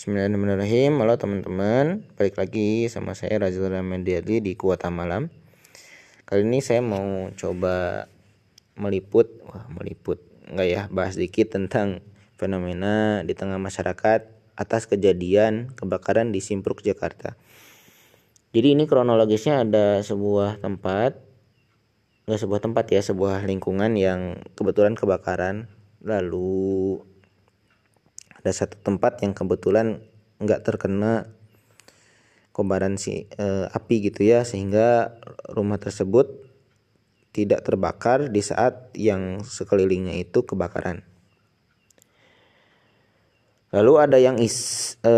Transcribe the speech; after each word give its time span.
Bismillahirrahmanirrahim. 0.00 0.96
Halo 0.96 1.20
teman-teman. 1.20 2.08
Balik 2.16 2.40
lagi 2.40 2.88
sama 2.88 3.12
saya 3.12 3.36
Razil 3.36 3.68
Ramadiali 3.68 4.40
di 4.40 4.56
Kuota 4.56 4.88
Malam. 4.88 5.28
Kali 6.24 6.40
ini 6.40 6.64
saya 6.64 6.80
mau 6.80 7.28
coba 7.36 8.08
meliput 8.80 9.28
Wah 9.44 9.68
meliput. 9.68 10.24
Enggak 10.48 10.68
ya 10.72 10.82
bahas 10.88 11.20
dikit 11.20 11.52
tentang 11.52 12.00
fenomena 12.40 13.20
di 13.28 13.36
tengah 13.36 13.60
masyarakat 13.60 14.24
Atas 14.56 14.88
kejadian 14.88 15.76
kebakaran 15.76 16.32
di 16.32 16.40
Simpruk 16.40 16.80
Jakarta. 16.80 17.36
Jadi 18.56 18.72
ini 18.72 18.88
kronologisnya 18.88 19.68
ada 19.68 20.00
sebuah 20.00 20.64
tempat 20.64 21.20
Enggak 22.24 22.40
sebuah 22.40 22.60
tempat 22.64 22.88
ya 22.88 23.04
Sebuah 23.04 23.44
lingkungan 23.44 24.00
yang 24.00 24.40
kebetulan 24.56 24.96
kebakaran. 24.96 25.68
Lalu 26.00 27.04
ada 28.40 28.52
satu 28.52 28.80
tempat 28.80 29.20
yang 29.20 29.36
kebetulan 29.36 30.00
nggak 30.40 30.64
terkena 30.64 31.28
kobaran 32.56 32.96
si 32.96 33.28
e, 33.36 33.46
api 33.68 34.10
gitu 34.10 34.24
ya 34.26 34.42
sehingga 34.42 35.16
rumah 35.52 35.76
tersebut 35.76 36.50
tidak 37.30 37.62
terbakar 37.62 38.32
di 38.32 38.42
saat 38.42 38.90
yang 38.98 39.44
sekelilingnya 39.46 40.18
itu 40.18 40.42
kebakaran. 40.42 41.06
Lalu 43.70 43.92
ada 44.02 44.18
yang 44.18 44.42
is 44.42 44.98
e, 45.06 45.14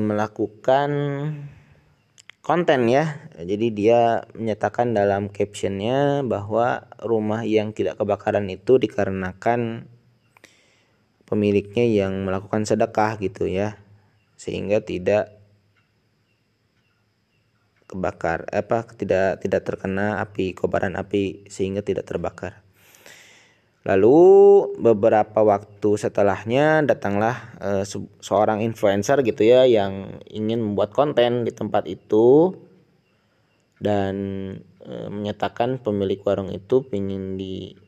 melakukan 0.00 0.90
konten 2.40 2.88
ya. 2.88 3.20
Jadi 3.36 3.74
dia 3.74 4.24
menyatakan 4.32 4.96
dalam 4.96 5.28
captionnya 5.28 6.24
bahwa 6.24 6.88
rumah 7.04 7.44
yang 7.44 7.76
tidak 7.76 8.00
kebakaran 8.00 8.48
itu 8.48 8.80
dikarenakan 8.80 9.92
pemiliknya 11.26 11.84
yang 11.84 12.24
melakukan 12.24 12.64
sedekah 12.64 13.18
gitu 13.18 13.50
ya 13.50 13.76
sehingga 14.38 14.80
tidak 14.80 15.36
kebakar 17.86 18.46
apa 18.50 18.82
tidak 18.98 19.42
tidak 19.42 19.62
terkena 19.62 20.18
api 20.22 20.54
kobaran 20.54 20.98
api 20.98 21.46
sehingga 21.46 21.82
tidak 21.82 22.06
terbakar. 22.06 22.66
Lalu 23.86 24.18
beberapa 24.82 25.46
waktu 25.46 25.94
setelahnya 25.94 26.82
datanglah 26.82 27.54
e, 27.62 27.70
seorang 28.18 28.58
influencer 28.58 29.22
gitu 29.22 29.46
ya 29.46 29.62
yang 29.62 30.18
ingin 30.26 30.58
membuat 30.58 30.90
konten 30.90 31.46
di 31.46 31.54
tempat 31.54 31.86
itu 31.86 32.58
dan 33.78 34.16
e, 34.82 34.92
menyatakan 35.06 35.78
pemilik 35.78 36.18
warung 36.26 36.50
itu 36.50 36.82
ingin 36.90 37.38
di 37.38 37.78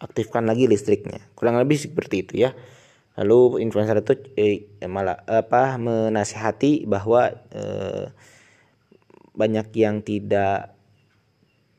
aktifkan 0.00 0.48
lagi 0.48 0.64
listriknya. 0.64 1.20
Kurang 1.36 1.60
lebih 1.60 1.76
seperti 1.76 2.24
itu 2.24 2.34
ya. 2.48 2.56
Lalu 3.20 3.60
influencer 3.60 4.00
itu 4.00 4.14
eh, 4.34 4.64
malah 4.88 5.20
apa 5.28 5.76
menasihati 5.76 6.88
bahwa 6.88 7.28
eh, 7.52 8.08
banyak 9.36 9.68
yang 9.76 10.00
tidak 10.00 10.74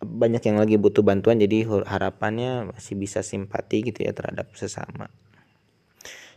banyak 0.02 0.42
yang 0.42 0.58
lagi 0.58 0.82
butuh 0.82 1.06
bantuan 1.06 1.38
jadi 1.38 1.66
harapannya 1.86 2.74
masih 2.74 2.98
bisa 2.98 3.22
simpati 3.22 3.86
gitu 3.86 4.06
ya 4.06 4.14
terhadap 4.14 4.54
sesama. 4.54 5.10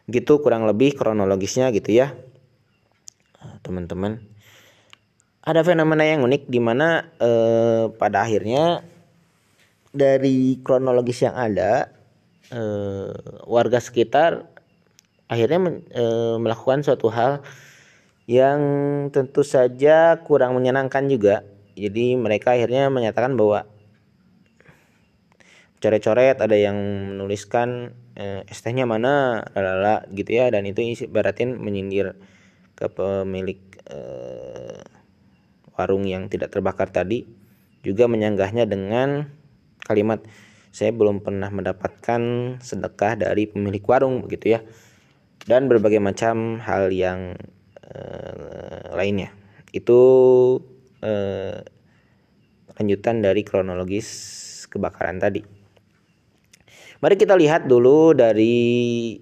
Gitu 0.08 0.40
kurang 0.40 0.64
lebih 0.64 0.96
kronologisnya 0.96 1.68
gitu 1.72 1.92
ya. 1.92 2.16
Teman-teman. 3.60 4.24
Ada 5.44 5.60
fenomena 5.60 6.08
yang 6.08 6.24
unik 6.24 6.48
di 6.48 6.60
mana 6.60 7.12
eh, 7.20 7.92
pada 7.92 8.24
akhirnya 8.24 8.93
dari 9.94 10.58
kronologis 10.60 11.22
yang 11.22 11.38
ada 11.38 11.88
eh, 12.50 13.14
warga 13.46 13.78
sekitar 13.78 14.50
akhirnya 15.30 15.58
men, 15.62 15.86
eh, 15.94 16.36
melakukan 16.42 16.82
suatu 16.82 17.08
hal 17.14 17.46
yang 18.26 18.60
tentu 19.14 19.46
saja 19.46 20.18
kurang 20.26 20.58
menyenangkan 20.58 21.06
juga. 21.06 21.46
Jadi 21.78 22.18
mereka 22.18 22.58
akhirnya 22.58 22.90
menyatakan 22.90 23.38
bahwa 23.38 23.68
coret-coret 25.84 26.40
ada 26.40 26.56
yang 26.56 26.76
menuliskan 27.14 27.92
eh, 28.16 28.42
ST-nya 28.48 28.88
mana 28.88 29.44
lalala 29.52 30.08
gitu 30.16 30.32
ya 30.32 30.48
dan 30.48 30.64
itu 30.64 30.80
baratin 31.12 31.60
menyindir 31.60 32.16
ke 32.72 32.88
pemilik 32.88 33.60
eh, 33.92 34.80
warung 35.76 36.08
yang 36.08 36.32
tidak 36.32 36.54
terbakar 36.54 36.88
tadi 36.88 37.28
juga 37.84 38.08
menyanggahnya 38.08 38.64
dengan 38.64 39.28
kalimat 39.84 40.24
saya 40.74 40.90
belum 40.90 41.22
pernah 41.22 41.52
mendapatkan 41.54 42.22
sedekah 42.58 43.14
dari 43.14 43.46
pemilik 43.46 43.84
warung 43.86 44.26
begitu 44.26 44.58
ya. 44.58 44.60
Dan 45.44 45.70
berbagai 45.70 46.00
macam 46.00 46.58
hal 46.58 46.90
yang 46.90 47.38
uh, 47.78 48.96
lainnya. 48.96 49.30
Itu 49.70 50.00
uh, 51.04 51.60
lanjutan 52.74 53.22
dari 53.22 53.46
kronologis 53.46 54.08
kebakaran 54.66 55.22
tadi. 55.22 55.44
Mari 56.98 57.14
kita 57.14 57.36
lihat 57.36 57.68
dulu 57.68 58.16
dari 58.16 59.20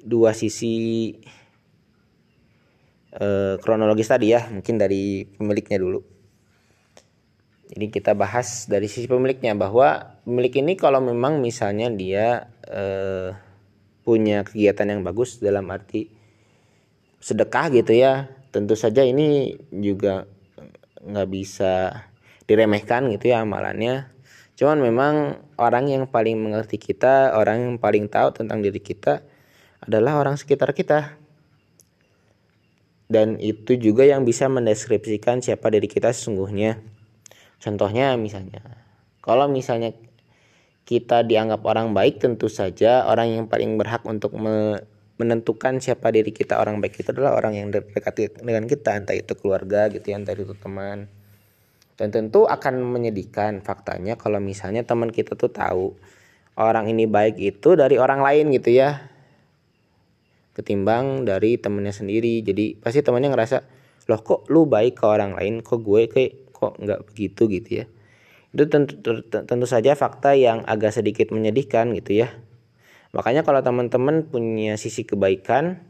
dua 0.00 0.32
sisi 0.32 1.10
uh, 3.18 3.58
kronologis 3.60 4.08
tadi 4.10 4.34
ya 4.34 4.48
mungkin 4.50 4.78
dari 4.80 5.26
pemiliknya 5.26 5.78
dulu 5.78 6.00
jadi 7.72 7.86
kita 7.88 8.12
bahas 8.12 8.68
dari 8.68 8.84
sisi 8.84 9.08
pemiliknya 9.08 9.56
bahwa 9.56 10.20
pemilik 10.28 10.60
ini 10.60 10.76
kalau 10.76 11.00
memang 11.00 11.40
misalnya 11.40 11.88
dia 11.88 12.52
eh, 12.68 13.32
punya 14.04 14.44
kegiatan 14.44 14.92
yang 14.92 15.00
bagus 15.00 15.40
dalam 15.40 15.64
arti 15.72 16.12
sedekah 17.16 17.72
gitu 17.72 17.96
ya, 17.96 18.28
tentu 18.52 18.76
saja 18.76 19.00
ini 19.00 19.56
juga 19.72 20.28
nggak 21.00 21.28
bisa 21.32 22.04
diremehkan 22.44 23.08
gitu 23.08 23.32
ya 23.32 23.40
amalannya. 23.40 24.12
Cuman 24.52 24.78
memang 24.84 25.14
orang 25.56 25.88
yang 25.88 26.04
paling 26.04 26.36
mengerti 26.36 26.76
kita, 26.76 27.32
orang 27.32 27.64
yang 27.64 27.74
paling 27.80 28.04
tahu 28.12 28.36
tentang 28.36 28.60
diri 28.60 28.84
kita 28.84 29.24
adalah 29.80 30.20
orang 30.20 30.36
sekitar 30.36 30.76
kita. 30.76 31.16
Dan 33.08 33.40
itu 33.40 33.80
juga 33.80 34.04
yang 34.04 34.28
bisa 34.28 34.44
mendeskripsikan 34.52 35.40
siapa 35.40 35.72
diri 35.72 35.88
kita 35.88 36.12
sesungguhnya. 36.12 37.01
Contohnya 37.62 38.18
misalnya, 38.18 38.58
kalau 39.22 39.46
misalnya 39.46 39.94
kita 40.82 41.22
dianggap 41.22 41.62
orang 41.62 41.94
baik, 41.94 42.18
tentu 42.18 42.50
saja 42.50 43.06
orang 43.06 43.38
yang 43.38 43.44
paling 43.46 43.78
berhak 43.78 44.02
untuk 44.02 44.34
me 44.34 44.82
menentukan 45.22 45.78
siapa 45.78 46.10
diri 46.10 46.34
kita 46.34 46.58
orang 46.58 46.82
baik 46.82 46.98
itu 46.98 47.14
adalah 47.14 47.38
orang 47.38 47.54
yang 47.54 47.70
dekat 47.70 48.34
dengan 48.42 48.66
kita, 48.66 48.98
entah 48.98 49.14
itu 49.14 49.38
keluarga 49.38 49.86
gitu 49.86 50.10
ya, 50.10 50.18
entah 50.18 50.34
itu 50.34 50.50
teman. 50.58 51.06
Dan 51.94 52.10
tentu 52.10 52.50
akan 52.50 52.82
menyedihkan 52.82 53.62
faktanya 53.62 54.18
kalau 54.18 54.42
misalnya 54.42 54.82
teman 54.82 55.14
kita 55.14 55.38
tuh 55.38 55.52
tahu 55.54 55.94
orang 56.58 56.90
ini 56.90 57.06
baik 57.06 57.38
itu 57.38 57.78
dari 57.78 58.02
orang 58.02 58.18
lain 58.18 58.50
gitu 58.50 58.74
ya. 58.74 59.06
Ketimbang 60.58 61.22
dari 61.22 61.54
temennya 61.54 61.94
sendiri. 61.94 62.42
Jadi 62.42 62.74
pasti 62.76 63.06
temannya 63.06 63.30
ngerasa, 63.30 63.62
"Loh 64.10 64.20
kok 64.26 64.50
lu 64.50 64.66
baik 64.66 64.98
ke 64.98 65.06
orang 65.06 65.38
lain, 65.38 65.62
kok 65.62 65.80
gue 65.86 66.10
kayak 66.10 66.32
kok 66.62 66.78
nggak 66.78 67.10
begitu 67.10 67.50
gitu 67.50 67.70
ya. 67.82 67.84
Itu 68.54 68.70
tentu, 68.70 68.94
tentu 69.26 69.66
saja 69.66 69.98
fakta 69.98 70.38
yang 70.38 70.62
agak 70.70 70.94
sedikit 70.94 71.34
menyedihkan 71.34 71.90
gitu 71.98 72.22
ya. 72.22 72.30
Makanya 73.10 73.42
kalau 73.42 73.58
teman-teman 73.66 74.30
punya 74.30 74.78
sisi 74.78 75.02
kebaikan 75.02 75.82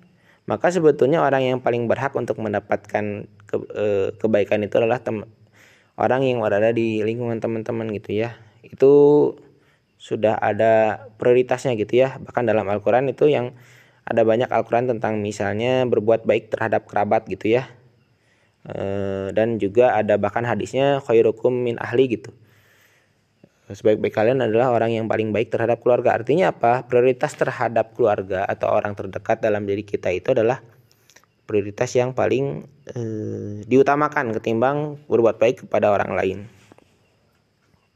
maka 0.42 0.74
sebetulnya 0.74 1.22
orang 1.22 1.42
yang 1.46 1.58
paling 1.62 1.86
berhak 1.86 2.10
untuk 2.18 2.42
mendapatkan 2.42 3.30
ke, 3.46 3.56
e, 3.70 3.86
kebaikan 4.18 4.66
itu 4.66 4.74
adalah 4.74 4.98
tem 4.98 5.22
orang 5.94 6.26
yang 6.26 6.42
berada 6.42 6.74
di 6.74 6.98
lingkungan 7.06 7.38
teman-teman 7.38 7.94
gitu 7.94 8.26
ya. 8.26 8.34
Itu 8.66 8.92
sudah 10.02 10.34
ada 10.42 11.06
prioritasnya 11.14 11.78
gitu 11.78 11.94
ya. 11.94 12.18
Bahkan 12.18 12.42
dalam 12.42 12.66
Al-Quran 12.66 13.06
itu 13.14 13.30
yang 13.30 13.54
ada 14.02 14.26
banyak 14.26 14.50
Al-Quran 14.50 14.90
tentang 14.90 15.22
misalnya 15.22 15.86
berbuat 15.86 16.26
baik 16.26 16.50
terhadap 16.50 16.90
kerabat 16.90 17.30
gitu 17.30 17.54
ya 17.54 17.70
dan 19.34 19.58
juga 19.58 19.98
ada 19.98 20.14
bahkan 20.14 20.46
hadisnya 20.46 21.02
khairukum 21.02 21.50
min 21.50 21.78
ahli 21.82 22.18
gitu. 22.18 22.30
Sebaik-baik 23.72 24.12
kalian 24.12 24.44
adalah 24.44 24.74
orang 24.74 24.92
yang 24.92 25.06
paling 25.08 25.32
baik 25.32 25.48
terhadap 25.48 25.80
keluarga. 25.80 26.12
Artinya 26.12 26.52
apa? 26.52 26.84
Prioritas 26.84 27.32
terhadap 27.34 27.96
keluarga 27.96 28.44
atau 28.44 28.68
orang 28.68 28.92
terdekat 28.92 29.40
dalam 29.40 29.64
diri 29.64 29.80
kita 29.80 30.12
itu 30.12 30.36
adalah 30.36 30.60
prioritas 31.48 31.90
yang 31.96 32.12
paling 32.12 32.68
eh, 32.92 33.64
diutamakan 33.66 34.36
ketimbang 34.36 35.00
berbuat 35.08 35.40
baik 35.40 35.66
kepada 35.66 35.90
orang 35.90 36.12
lain. 36.14 36.38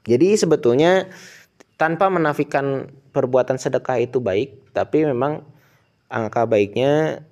Jadi 0.06 0.38
sebetulnya 0.38 1.10
tanpa 1.76 2.08
menafikan 2.08 2.88
perbuatan 3.10 3.58
sedekah 3.58 4.00
itu 4.00 4.22
baik 4.22 4.72
tapi 4.72 5.04
memang 5.04 5.42
angka 6.08 6.46
baiknya 6.46 7.24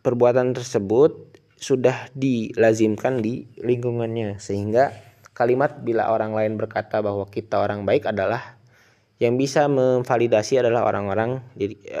perbuatan 0.00 0.54
tersebut 0.54 1.29
sudah 1.60 2.08
dilazimkan 2.16 3.20
di 3.20 3.44
lingkungannya. 3.60 4.40
Sehingga 4.40 4.96
kalimat 5.36 5.84
bila 5.84 6.08
orang 6.08 6.32
lain 6.32 6.56
berkata 6.56 7.04
bahwa 7.04 7.28
kita 7.28 7.60
orang 7.60 7.84
baik 7.84 8.08
adalah 8.08 8.56
yang 9.20 9.36
bisa 9.36 9.68
memvalidasi 9.68 10.64
adalah 10.64 10.88
orang-orang. 10.88 11.44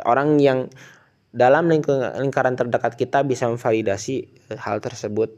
Orang 0.08 0.40
yang 0.40 0.72
dalam 1.30 1.68
lingkaran 1.68 2.56
terdekat 2.56 2.96
kita 2.96 3.20
bisa 3.22 3.46
memvalidasi 3.52 4.32
hal 4.56 4.80
tersebut. 4.80 5.36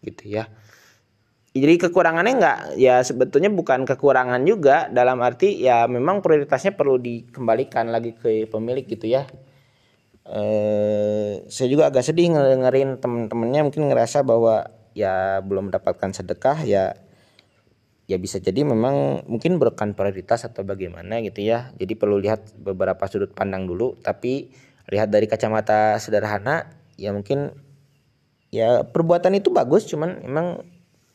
Gitu 0.00 0.38
ya. 0.38 0.46
Jadi 1.56 1.88
kekurangannya 1.88 2.32
enggak 2.36 2.58
ya 2.76 3.00
sebetulnya 3.02 3.50
bukan 3.50 3.82
kekurangan 3.82 4.46
juga. 4.46 4.86
Dalam 4.92 5.18
arti 5.26 5.58
ya 5.58 5.90
memang 5.90 6.22
prioritasnya 6.22 6.78
perlu 6.78 7.02
dikembalikan 7.02 7.90
lagi 7.90 8.14
ke 8.14 8.46
pemilik 8.46 8.86
gitu 8.86 9.10
ya 9.10 9.26
eh, 10.30 11.46
saya 11.46 11.68
juga 11.70 11.90
agak 11.90 12.02
sedih 12.06 12.34
ngedengerin 12.34 12.98
temen-temennya 12.98 13.66
mungkin 13.66 13.90
ngerasa 13.90 14.26
bahwa 14.26 14.70
ya 14.96 15.44
belum 15.44 15.70
mendapatkan 15.70 16.10
sedekah 16.14 16.64
ya 16.64 16.96
ya 18.06 18.16
bisa 18.22 18.38
jadi 18.38 18.62
memang 18.62 19.26
mungkin 19.26 19.58
bukan 19.58 19.98
prioritas 19.98 20.46
atau 20.46 20.62
bagaimana 20.62 21.18
gitu 21.26 21.42
ya 21.42 21.74
jadi 21.74 21.98
perlu 21.98 22.22
lihat 22.22 22.54
beberapa 22.54 23.02
sudut 23.10 23.34
pandang 23.34 23.66
dulu 23.66 23.98
tapi 23.98 24.54
lihat 24.86 25.10
dari 25.10 25.26
kacamata 25.26 25.98
sederhana 25.98 26.70
ya 26.94 27.10
mungkin 27.10 27.50
ya 28.54 28.86
perbuatan 28.86 29.34
itu 29.34 29.50
bagus 29.50 29.90
cuman 29.90 30.22
emang 30.22 30.62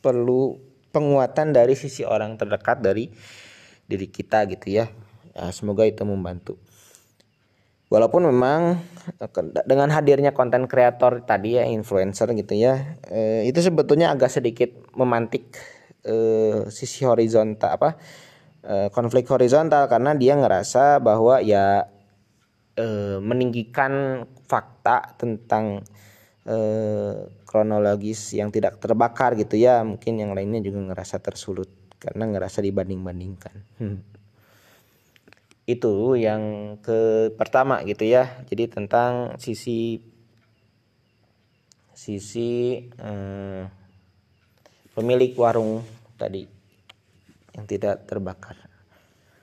perlu 0.04 0.60
penguatan 0.92 1.56
dari 1.56 1.74
sisi 1.80 2.04
orang 2.04 2.36
terdekat 2.36 2.84
dari 2.84 3.08
diri 3.88 4.08
kita 4.12 4.44
gitu 4.52 4.68
ya. 4.72 4.92
ya 5.32 5.52
semoga 5.56 5.88
itu 5.88 6.04
membantu. 6.04 6.60
Walaupun 7.92 8.24
memang 8.24 8.80
dengan 9.68 9.92
hadirnya 9.92 10.32
konten 10.32 10.64
kreator 10.72 11.28
tadi 11.28 11.60
ya 11.60 11.68
influencer 11.68 12.32
gitu 12.32 12.56
ya, 12.56 12.96
eh, 13.12 13.44
itu 13.44 13.60
sebetulnya 13.60 14.16
agak 14.16 14.32
sedikit 14.32 14.72
memantik 14.96 15.52
eh, 16.08 16.72
sisi 16.72 17.04
horizontal 17.04 17.76
apa 17.76 18.00
eh, 18.64 18.88
konflik 18.94 19.28
horizontal 19.30 19.92
karena 19.92 20.16
dia 20.16 20.38
ngerasa 20.38 21.04
bahwa 21.04 21.44
ya 21.44 21.90
eh, 22.78 23.18
meninggikan 23.20 24.26
fakta 24.46 25.18
tentang 25.18 25.84
eh, 26.46 27.16
kronologis 27.46 28.34
yang 28.34 28.50
tidak 28.50 28.80
terbakar 28.80 29.36
gitu 29.36 29.60
ya 29.60 29.84
mungkin 29.84 30.16
yang 30.22 30.32
lainnya 30.32 30.64
juga 30.64 30.80
ngerasa 30.94 31.20
tersulut 31.20 31.70
karena 32.02 32.26
ngerasa 32.34 32.66
dibanding-bandingkan 32.66 33.56
hmm. 33.78 33.98
Itu 35.78 36.20
yang 36.20 36.76
ke 36.84 37.32
pertama 37.36 37.84
gitu 37.88 38.04
ya 38.08 38.44
jadi 38.48 38.68
tentang 38.68 39.36
sisi 39.40 40.02
sisi 41.96 42.82
eh, 42.98 43.62
pemilik 44.92 45.32
warung 45.38 45.86
tadi 46.18 46.44
yang 47.56 47.66
tidak 47.68 48.08
terbakar 48.08 48.56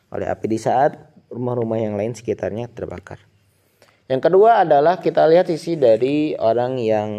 oleh 0.09 0.27
api 0.29 0.47
di 0.49 0.59
saat 0.59 0.97
rumah-rumah 1.29 1.79
yang 1.79 1.95
lain 1.97 2.17
sekitarnya 2.17 2.73
terbakar. 2.73 3.21
Yang 4.09 4.33
kedua 4.33 4.65
adalah 4.65 4.97
kita 5.05 5.29
lihat 5.29 5.53
sisi 5.53 5.77
dari 5.77 6.33
orang 6.41 6.81
yang 6.81 7.11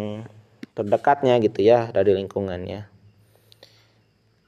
terdekatnya 0.74 1.38
gitu 1.38 1.62
ya 1.62 1.94
dari 1.94 2.18
lingkungannya. 2.18 2.90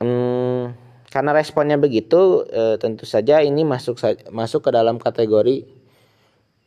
Hmm, 0.02 0.74
karena 1.12 1.36
responnya 1.36 1.76
begitu, 1.76 2.48
e, 2.48 2.80
tentu 2.80 3.04
saja 3.04 3.44
ini 3.44 3.68
masuk 3.68 4.00
masuk 4.32 4.64
ke 4.64 4.70
dalam 4.72 4.96
kategori 4.96 5.68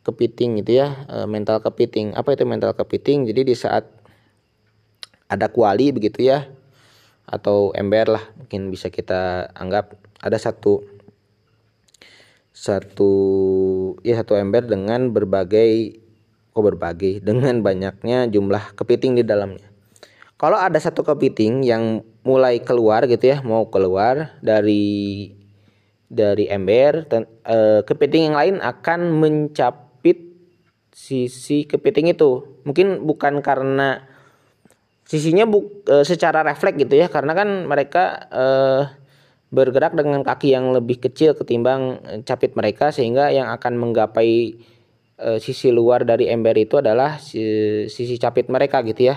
kepiting 0.06 0.62
gitu 0.62 0.86
ya, 0.86 0.94
e, 1.10 1.26
mental 1.26 1.58
kepiting. 1.58 2.14
Apa 2.14 2.38
itu 2.38 2.46
mental 2.46 2.70
kepiting? 2.78 3.26
Jadi 3.26 3.42
di 3.42 3.54
saat 3.58 3.90
ada 5.26 5.50
kuali 5.50 5.90
begitu 5.90 6.22
ya, 6.30 6.46
atau 7.26 7.74
ember 7.74 8.06
lah 8.06 8.24
mungkin 8.38 8.70
bisa 8.70 8.86
kita 8.86 9.50
anggap 9.58 9.98
ada 10.22 10.38
satu 10.38 10.86
satu 12.54 13.12
ya 14.06 14.16
satu 14.22 14.38
ember 14.38 14.64
dengan 14.64 15.10
berbagai 15.10 15.98
oh 16.56 16.62
berbagai 16.62 17.20
dengan 17.20 17.60
banyaknya 17.60 18.30
jumlah 18.30 18.78
kepiting 18.78 19.18
di 19.18 19.26
dalamnya. 19.26 19.75
Kalau 20.36 20.60
ada 20.60 20.76
satu 20.76 21.00
kepiting 21.00 21.64
yang 21.64 22.04
mulai 22.20 22.60
keluar 22.60 23.08
gitu 23.08 23.24
ya, 23.24 23.40
mau 23.40 23.72
keluar 23.72 24.36
dari 24.44 25.32
dari 26.12 26.44
ember, 26.52 27.08
ten, 27.08 27.24
e, 27.40 27.80
kepiting 27.88 28.30
yang 28.30 28.36
lain 28.36 28.56
akan 28.60 29.16
mencapit 29.16 30.36
sisi 30.92 31.64
kepiting 31.64 32.12
itu. 32.12 32.60
Mungkin 32.68 33.08
bukan 33.08 33.40
karena 33.40 34.04
sisinya 35.08 35.48
bu, 35.48 35.82
e, 35.88 36.04
secara 36.04 36.44
refleks 36.44 36.84
gitu 36.84 37.00
ya, 37.00 37.08
karena 37.08 37.32
kan 37.32 37.64
mereka 37.64 38.28
e, 38.28 38.46
bergerak 39.48 39.96
dengan 39.96 40.20
kaki 40.20 40.52
yang 40.52 40.68
lebih 40.76 41.00
kecil 41.00 41.32
ketimbang 41.32 42.02
capit 42.28 42.52
mereka 42.58 42.92
sehingga 42.92 43.32
yang 43.32 43.48
akan 43.56 43.72
menggapai 43.80 44.60
e, 45.16 45.28
sisi 45.40 45.72
luar 45.72 46.04
dari 46.04 46.28
ember 46.28 46.60
itu 46.60 46.76
adalah 46.76 47.16
si, 47.16 47.40
sisi 47.88 48.20
capit 48.20 48.52
mereka 48.52 48.84
gitu 48.84 49.16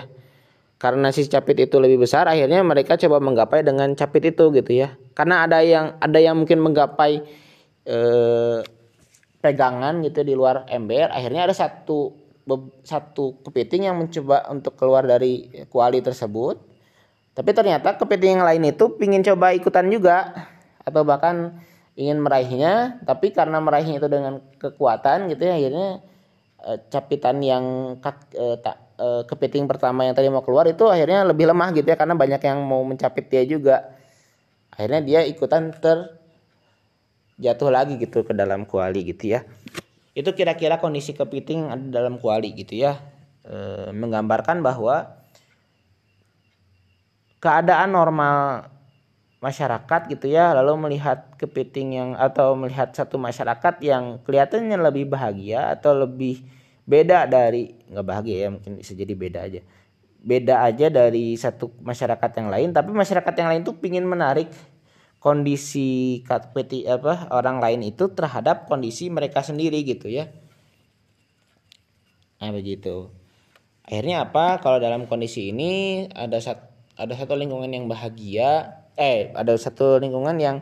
Karena 0.80 1.12
sisi 1.12 1.28
capit 1.28 1.60
itu 1.60 1.76
lebih 1.76 2.08
besar, 2.08 2.24
akhirnya 2.24 2.64
mereka 2.64 2.96
coba 2.96 3.20
menggapai 3.20 3.60
dengan 3.60 3.92
capit 3.92 4.32
itu 4.32 4.48
gitu 4.48 4.72
ya. 4.72 4.96
Karena 5.12 5.44
ada 5.44 5.60
yang 5.60 6.00
ada 6.00 6.16
yang 6.16 6.40
mungkin 6.40 6.56
menggapai 6.64 7.20
e, 7.84 7.98
pegangan 9.44 10.00
gitu 10.00 10.24
di 10.24 10.32
luar 10.32 10.64
ember, 10.72 11.12
akhirnya 11.12 11.44
ada 11.44 11.52
satu 11.52 12.16
satu 12.80 13.44
kepiting 13.44 13.92
yang 13.92 14.00
mencoba 14.00 14.48
untuk 14.48 14.72
keluar 14.80 15.04
dari 15.04 15.52
kuali 15.68 16.00
tersebut. 16.00 16.56
Tapi 17.36 17.50
ternyata 17.52 18.00
kepiting 18.00 18.40
yang 18.40 18.44
lain 18.48 18.72
itu 18.72 18.96
pingin 18.96 19.20
coba 19.20 19.52
ikutan 19.52 19.84
juga 19.92 20.48
atau 20.80 21.04
bahkan 21.04 21.60
ingin 21.92 22.24
meraihnya 22.24 23.04
tapi 23.04 23.36
karena 23.36 23.60
meraihnya 23.60 24.00
itu 24.00 24.08
dengan 24.08 24.40
kekuatan 24.56 25.28
gitu 25.28 25.44
ya 25.44 25.54
akhirnya 25.60 25.88
e, 26.64 26.70
capitan 26.88 27.36
yang 27.44 27.64
kak, 28.00 28.32
e, 28.32 28.56
tak 28.64 28.89
e, 29.00 29.08
kepiting 29.24 29.64
pertama 29.64 30.04
yang 30.04 30.12
tadi 30.12 30.28
mau 30.28 30.44
keluar 30.44 30.68
itu 30.68 30.84
akhirnya 30.84 31.24
lebih 31.24 31.48
lemah 31.48 31.72
gitu 31.72 31.88
ya 31.88 31.96
karena 31.96 32.12
banyak 32.12 32.40
yang 32.44 32.60
mau 32.60 32.84
mencapit 32.84 33.32
dia 33.32 33.42
juga. 33.48 33.96
Akhirnya 34.76 35.00
dia 35.00 35.20
ikutan 35.24 35.72
ter 35.72 36.20
jatuh 37.40 37.72
lagi 37.72 37.96
gitu 37.96 38.20
ke 38.20 38.36
dalam 38.36 38.68
kuali 38.68 39.00
gitu 39.08 39.32
ya. 39.32 39.40
Itu 40.12 40.36
kira-kira 40.36 40.76
kondisi 40.76 41.16
kepiting 41.16 41.72
ada 41.72 41.86
dalam 41.88 42.20
kuali 42.20 42.52
gitu 42.52 42.76
ya. 42.76 43.00
E, 43.40 43.88
menggambarkan 43.96 44.60
bahwa 44.60 45.16
keadaan 47.40 47.96
normal 47.96 48.68
masyarakat 49.40 50.12
gitu 50.12 50.28
ya 50.28 50.52
lalu 50.52 50.76
melihat 50.76 51.32
kepiting 51.40 51.96
yang 51.96 52.10
atau 52.12 52.52
melihat 52.52 52.92
satu 52.92 53.16
masyarakat 53.16 53.80
yang 53.80 54.20
kelihatannya 54.20 54.76
lebih 54.76 55.08
bahagia 55.08 55.72
atau 55.72 55.96
lebih 55.96 56.44
beda 56.90 57.30
dari 57.30 57.70
nggak 57.86 58.06
bahagia 58.06 58.36
ya 58.44 58.48
mungkin 58.50 58.82
bisa 58.82 58.98
jadi 58.98 59.14
beda 59.14 59.40
aja. 59.46 59.60
Beda 60.20 60.66
aja 60.66 60.90
dari 60.90 61.38
satu 61.38 61.70
masyarakat 61.80 62.30
yang 62.42 62.48
lain 62.50 62.68
tapi 62.74 62.90
masyarakat 62.90 63.34
yang 63.38 63.48
lain 63.54 63.62
tuh 63.62 63.78
pingin 63.78 64.04
menarik 64.04 64.50
kondisi 65.22 66.20
kepeti 66.26 66.90
apa 66.90 67.30
orang 67.30 67.62
lain 67.62 67.86
itu 67.86 68.10
terhadap 68.10 68.66
kondisi 68.66 69.06
mereka 69.08 69.46
sendiri 69.46 69.78
gitu 69.86 70.10
ya. 70.10 70.26
Nah 72.42 72.50
begitu. 72.50 73.14
Akhirnya 73.86 74.26
apa? 74.26 74.58
Kalau 74.58 74.82
dalam 74.82 75.06
kondisi 75.06 75.54
ini 75.54 76.04
ada 76.10 76.42
satu 76.42 76.66
ada 77.00 77.16
satu 77.16 77.32
lingkungan 77.32 77.72
yang 77.72 77.88
bahagia 77.88 78.76
eh 78.98 79.32
ada 79.32 79.56
satu 79.56 79.96
lingkungan 79.96 80.36
yang 80.36 80.56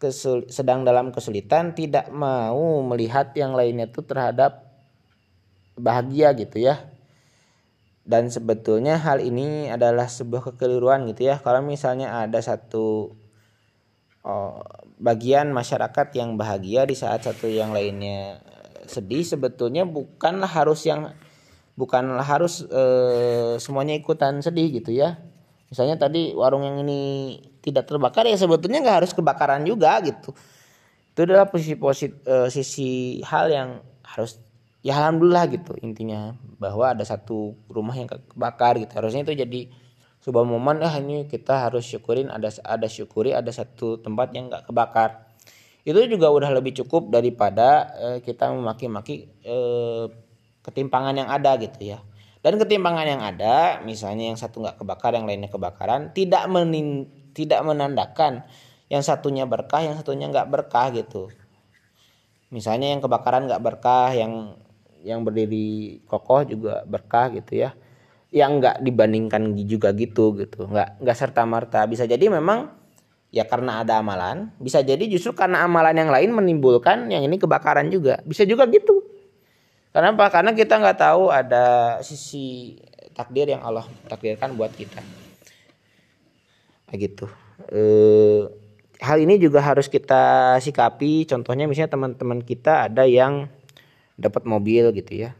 kesul, 0.00 0.48
sedang 0.48 0.88
dalam 0.88 1.12
kesulitan 1.12 1.76
tidak 1.76 2.08
mau 2.08 2.80
melihat 2.80 3.36
yang 3.36 3.52
lainnya 3.52 3.92
itu 3.92 4.00
terhadap 4.00 4.69
bahagia 5.80 6.36
gitu 6.36 6.60
ya. 6.60 6.92
Dan 8.04 8.28
sebetulnya 8.28 9.00
hal 9.00 9.22
ini 9.22 9.70
adalah 9.70 10.08
sebuah 10.10 10.52
kekeliruan 10.52 11.08
gitu 11.08 11.30
ya. 11.30 11.40
Kalau 11.40 11.64
misalnya 11.64 12.20
ada 12.20 12.40
satu 12.40 13.16
oh, 14.24 14.60
bagian 15.00 15.52
masyarakat 15.56 16.12
yang 16.16 16.36
bahagia 16.36 16.84
di 16.84 16.96
saat 16.96 17.24
satu 17.24 17.48
yang 17.48 17.72
lainnya 17.72 18.40
sedih 18.84 19.22
sebetulnya 19.22 19.86
bukanlah 19.86 20.50
harus 20.50 20.82
yang 20.84 21.14
bukanlah 21.78 22.26
harus 22.26 22.66
eh, 22.66 23.56
semuanya 23.62 23.94
ikutan 23.96 24.42
sedih 24.42 24.68
gitu 24.80 24.92
ya. 24.92 25.16
Misalnya 25.70 25.94
tadi 25.94 26.34
warung 26.34 26.66
yang 26.66 26.82
ini 26.82 27.38
tidak 27.62 27.86
terbakar 27.86 28.26
ya 28.26 28.34
sebetulnya 28.34 28.82
nggak 28.82 29.06
harus 29.06 29.12
kebakaran 29.14 29.62
juga 29.62 30.02
gitu. 30.02 30.34
Itu 31.14 31.20
adalah 31.22 31.46
posisi 31.46 31.78
posisi 31.78 32.10
uh, 32.26 32.50
sisi 32.50 33.22
hal 33.22 33.46
yang 33.54 33.68
harus 34.02 34.42
ya 34.80 34.96
alhamdulillah 34.96 35.44
gitu 35.52 35.76
intinya 35.84 36.32
bahwa 36.56 36.96
ada 36.96 37.04
satu 37.04 37.56
rumah 37.68 37.96
yang 37.96 38.08
kebakar 38.08 38.80
gitu. 38.80 38.92
Harusnya 38.96 39.24
itu 39.24 39.36
jadi 39.36 39.60
sebuah 40.20 40.44
momen 40.44 40.84
ah 40.84 40.92
ini 41.00 41.24
kita 41.24 41.68
harus 41.68 41.88
syukurin 41.88 42.28
ada 42.28 42.52
ada 42.64 42.84
syukuri 42.84 43.32
ada 43.32 43.48
satu 43.48 44.00
tempat 44.00 44.32
yang 44.36 44.48
nggak 44.52 44.68
kebakar. 44.68 45.28
Itu 45.80 45.96
juga 46.04 46.28
udah 46.28 46.52
lebih 46.52 46.76
cukup 46.84 47.08
daripada 47.08 47.88
uh, 47.96 48.18
kita 48.20 48.52
memaki-maki 48.52 49.32
uh, 49.48 50.12
ketimpangan 50.60 51.16
yang 51.16 51.28
ada 51.32 51.56
gitu 51.56 51.96
ya. 51.96 51.98
Dan 52.40 52.56
ketimpangan 52.56 53.04
yang 53.04 53.20
ada 53.20 53.84
misalnya 53.84 54.32
yang 54.32 54.38
satu 54.40 54.64
nggak 54.64 54.80
kebakar 54.80 55.12
yang 55.12 55.28
lainnya 55.28 55.52
kebakaran 55.52 56.12
tidak 56.16 56.48
menin, 56.48 57.08
tidak 57.36 57.60
menandakan 57.64 58.44
yang 58.88 59.04
satunya 59.04 59.44
berkah 59.44 59.84
yang 59.84 59.96
satunya 59.96 60.28
nggak 60.28 60.48
berkah 60.48 60.88
gitu. 60.92 61.28
Misalnya 62.48 62.96
yang 62.96 63.00
kebakaran 63.04 63.44
nggak 63.48 63.62
berkah 63.62 64.10
yang 64.16 64.56
yang 65.04 65.24
berdiri 65.24 66.00
kokoh 66.06 66.44
juga 66.46 66.84
berkah 66.84 67.32
gitu 67.34 67.66
ya. 67.66 67.70
Yang 68.30 68.50
nggak 68.62 68.76
dibandingkan 68.86 69.42
juga 69.66 69.90
gitu 69.96 70.36
gitu. 70.38 70.70
Nggak 70.70 71.02
nggak 71.02 71.16
serta 71.18 71.42
merta 71.44 71.84
bisa 71.90 72.06
jadi 72.06 72.30
memang 72.30 72.70
ya 73.30 73.46
karena 73.46 73.86
ada 73.86 74.02
amalan 74.02 74.50
bisa 74.58 74.82
jadi 74.82 75.06
justru 75.06 75.38
karena 75.38 75.62
amalan 75.62 75.94
yang 75.94 76.10
lain 76.10 76.30
menimbulkan 76.34 77.10
yang 77.10 77.26
ini 77.26 77.36
kebakaran 77.36 77.90
juga. 77.90 78.22
Bisa 78.22 78.46
juga 78.46 78.66
gitu. 78.70 79.02
Kenapa? 79.90 80.30
Karena 80.30 80.54
kita 80.54 80.78
nggak 80.78 80.98
tahu 81.02 81.34
ada 81.34 81.98
sisi 82.06 82.78
takdir 83.10 83.50
yang 83.50 83.62
Allah 83.66 83.82
takdirkan 84.06 84.54
buat 84.54 84.70
kita. 84.70 85.02
Gitu. 86.94 87.26
Eh, 87.70 88.42
hal 89.02 89.18
ini 89.18 89.40
juga 89.40 89.64
harus 89.64 89.90
kita 89.90 90.56
sikapi. 90.62 91.26
Contohnya 91.26 91.66
misalnya 91.66 91.90
teman-teman 91.90 92.40
kita 92.44 92.86
ada 92.86 93.02
yang 93.08 93.50
dapat 94.20 94.44
mobil 94.44 94.92
gitu 94.92 95.26
ya. 95.26 95.30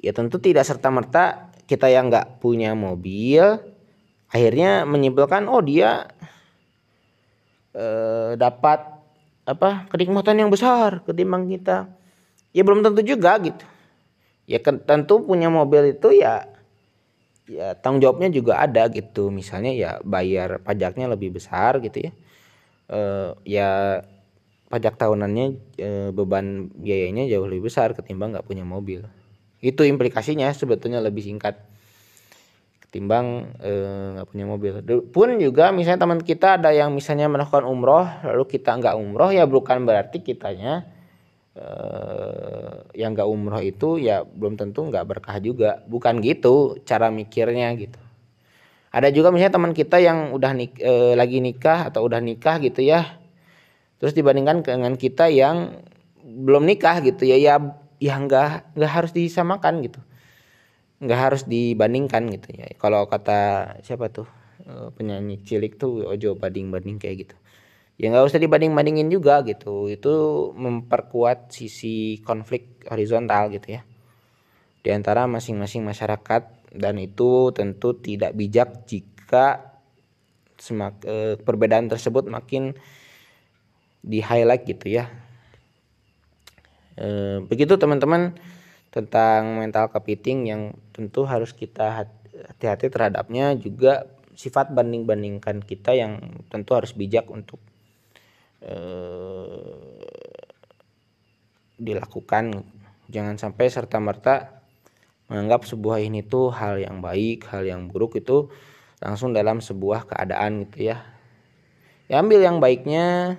Ya 0.00 0.12
tentu 0.16 0.40
tidak 0.40 0.64
serta 0.64 0.88
merta 0.88 1.52
kita 1.64 1.88
yang 1.88 2.08
nggak 2.12 2.40
punya 2.40 2.76
mobil 2.76 3.60
akhirnya 4.28 4.82
menyimpulkan 4.84 5.46
oh 5.46 5.62
dia 5.62 6.10
eh, 7.76 8.34
dapat 8.34 8.94
apa 9.44 9.84
kenikmatan 9.92 10.40
yang 10.40 10.50
besar 10.50 11.04
ketimbang 11.04 11.46
kita. 11.48 11.86
Ya 12.56 12.62
belum 12.64 12.80
tentu 12.80 13.04
juga 13.04 13.36
gitu. 13.40 13.64
Ya 14.48 14.60
tentu 14.60 15.24
punya 15.24 15.48
mobil 15.48 15.96
itu 15.96 16.12
ya 16.16 16.48
ya 17.44 17.76
tanggung 17.76 18.00
jawabnya 18.00 18.32
juga 18.32 18.60
ada 18.60 18.88
gitu. 18.88 19.28
Misalnya 19.28 19.72
ya 19.72 19.90
bayar 20.04 20.60
pajaknya 20.64 21.12
lebih 21.12 21.36
besar 21.36 21.80
gitu 21.84 22.08
ya. 22.08 22.12
E, 22.88 23.00
ya 23.44 23.70
pajak 24.74 24.98
tahunannya 24.98 25.46
e, 25.78 25.88
beban 26.10 26.66
biayanya 26.74 27.30
jauh 27.30 27.46
lebih 27.46 27.70
besar 27.70 27.94
ketimbang 27.94 28.34
nggak 28.34 28.42
punya 28.42 28.66
mobil. 28.66 29.06
Itu 29.62 29.86
implikasinya 29.86 30.50
sebetulnya 30.50 30.98
lebih 30.98 31.22
singkat 31.22 31.62
ketimbang 32.82 33.54
nggak 34.18 34.26
e, 34.26 34.30
punya 34.34 34.50
mobil. 34.50 34.82
Pun 35.14 35.38
juga 35.38 35.70
misalnya 35.70 36.02
teman 36.02 36.18
kita 36.18 36.58
ada 36.58 36.74
yang 36.74 36.90
misalnya 36.90 37.30
melakukan 37.30 37.62
umroh 37.62 38.02
lalu 38.26 38.50
kita 38.50 38.74
nggak 38.74 38.98
umroh 38.98 39.30
ya 39.30 39.46
bukan 39.46 39.86
berarti 39.86 40.26
kitanya 40.26 40.90
eh, 41.54 42.74
yang 42.98 43.14
nggak 43.14 43.30
umroh 43.30 43.62
itu 43.62 44.02
ya 44.02 44.26
belum 44.26 44.58
tentu 44.58 44.90
nggak 44.90 45.06
berkah 45.06 45.38
juga. 45.38 45.86
Bukan 45.86 46.18
gitu 46.18 46.82
cara 46.82 47.14
mikirnya 47.14 47.70
gitu. 47.78 48.02
Ada 48.90 49.14
juga 49.14 49.30
misalnya 49.30 49.54
teman 49.54 49.72
kita 49.74 49.98
yang 49.98 50.34
udah 50.34 50.50
nik, 50.54 50.78
eh, 50.82 51.14
lagi 51.14 51.38
nikah 51.38 51.90
atau 51.90 52.06
udah 52.06 52.18
nikah 52.18 52.58
gitu 52.58 52.82
ya 52.82 53.23
terus 54.04 54.12
dibandingkan 54.12 54.60
dengan 54.60 55.00
kita 55.00 55.32
yang 55.32 55.80
belum 56.20 56.68
nikah 56.68 57.00
gitu 57.00 57.24
ya 57.24 57.40
ya 57.40 57.56
ya 57.96 58.20
nggak 58.20 58.76
nggak 58.76 58.92
harus 58.92 59.16
disamakan 59.16 59.80
gitu. 59.80 59.96
Nggak 61.00 61.20
harus 61.24 61.42
dibandingkan 61.48 62.28
gitu 62.28 62.52
ya. 62.52 62.68
Kalau 62.76 63.08
kata 63.08 63.72
siapa 63.80 64.12
tuh 64.12 64.28
eh, 64.68 64.92
penyanyi 64.92 65.40
cilik 65.40 65.80
tuh 65.80 66.04
ojo 66.04 66.36
banding 66.36 66.68
banding 66.68 67.00
kayak 67.00 67.16
gitu. 67.24 67.36
Ya 67.96 68.12
nggak 68.12 68.28
usah 68.28 68.44
dibanding-bandingin 68.44 69.08
juga 69.08 69.40
gitu. 69.40 69.88
Itu 69.88 70.12
memperkuat 70.52 71.48
sisi 71.56 72.20
konflik 72.20 72.84
horizontal 72.84 73.56
gitu 73.56 73.80
ya. 73.80 73.88
Di 74.84 74.92
antara 74.92 75.24
masing-masing 75.24 75.80
masyarakat 75.80 76.76
dan 76.76 77.00
itu 77.00 77.56
tentu 77.56 77.96
tidak 77.96 78.36
bijak 78.36 78.84
jika 78.84 79.80
semak, 80.60 81.00
eh, 81.08 81.40
perbedaan 81.40 81.88
tersebut 81.88 82.28
makin 82.28 82.76
di 84.04 84.20
highlight 84.20 84.68
gitu 84.68 85.00
ya. 85.00 85.08
E, 87.00 87.40
begitu 87.48 87.80
teman-teman 87.80 88.36
tentang 88.92 89.58
mental 89.58 89.88
kepiting 89.88 90.46
yang 90.46 90.62
tentu 90.92 91.24
harus 91.24 91.56
kita 91.56 92.06
hati-hati 92.52 92.92
terhadapnya 92.92 93.56
juga 93.56 94.06
sifat 94.36 94.70
banding-bandingkan 94.76 95.64
kita 95.64 95.96
yang 95.96 96.20
tentu 96.52 96.76
harus 96.76 96.92
bijak 96.92 97.26
untuk 97.32 97.58
Eh, 98.64 100.08
dilakukan. 101.76 102.64
Jangan 103.12 103.36
sampai 103.36 103.68
serta 103.68 104.00
merta 104.00 104.64
menganggap 105.28 105.68
sebuah 105.68 106.00
ini 106.00 106.24
tuh 106.24 106.48
hal 106.48 106.80
yang 106.80 107.04
baik 107.04 107.44
hal 107.52 107.68
yang 107.68 107.92
buruk 107.92 108.16
itu 108.16 108.48
langsung 109.04 109.36
dalam 109.36 109.60
sebuah 109.60 110.08
keadaan 110.08 110.64
gitu 110.64 110.96
ya. 110.96 111.04
Ya 112.08 112.24
ambil 112.24 112.40
yang 112.40 112.56
baiknya 112.56 113.36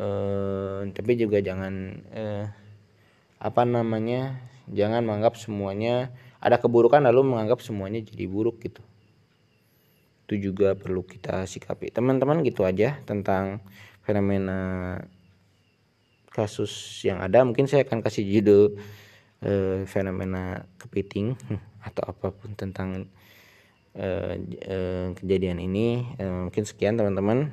eh, 0.00 0.80
tapi 0.96 1.12
juga 1.20 1.44
jangan 1.44 1.74
eh, 2.10 2.44
apa 3.40 3.62
namanya 3.68 4.40
jangan 4.68 5.04
menganggap 5.04 5.36
semuanya 5.36 6.12
ada 6.40 6.56
keburukan 6.56 7.04
lalu 7.04 7.36
menganggap 7.36 7.60
semuanya 7.60 8.00
jadi 8.00 8.24
buruk 8.24 8.64
gitu. 8.64 8.80
Itu 10.24 10.34
juga 10.40 10.72
perlu 10.72 11.04
kita 11.04 11.44
sikapi. 11.44 11.92
Teman-teman 11.92 12.40
gitu 12.46 12.64
aja 12.64 12.96
tentang 13.04 13.60
fenomena 14.00 14.96
kasus 16.32 17.02
yang 17.04 17.20
ada. 17.20 17.44
Mungkin 17.44 17.68
saya 17.68 17.84
akan 17.84 18.00
kasih 18.00 18.24
judul 18.24 18.80
eh, 19.44 19.84
fenomena 19.84 20.64
kepiting 20.80 21.36
atau 21.86 22.08
apa 22.08 22.32
pun 22.32 22.56
tentang 22.56 23.04
eh, 23.92 24.40
eh, 24.64 25.06
kejadian 25.20 25.60
ini. 25.60 26.08
Eh, 26.16 26.48
mungkin 26.48 26.64
sekian 26.64 26.96
teman-teman 26.96 27.52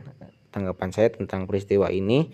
tanggapan 0.49 0.89
saya 0.91 1.13
tentang 1.13 1.45
peristiwa 1.45 1.91
ini. 1.91 2.31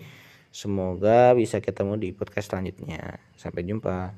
Semoga 0.54 1.34
bisa 1.34 1.58
ketemu 1.58 1.98
di 1.98 2.08
podcast 2.14 2.54
selanjutnya. 2.54 3.18
Sampai 3.34 3.66
jumpa 3.66 4.14